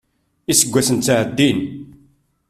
Iseggasen 0.51 0.97
ttɛeddin. 0.99 1.59